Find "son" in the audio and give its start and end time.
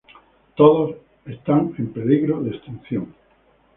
1.45-1.75